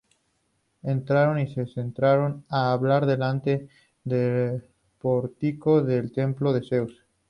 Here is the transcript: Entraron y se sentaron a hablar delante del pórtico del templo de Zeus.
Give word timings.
Entraron 0.81 1.37
y 1.41 1.53
se 1.53 1.67
sentaron 1.67 2.43
a 2.49 2.71
hablar 2.71 3.05
delante 3.05 3.69
del 4.03 4.63
pórtico 4.97 5.83
del 5.83 6.11
templo 6.11 6.53
de 6.53 6.67
Zeus. 6.67 7.05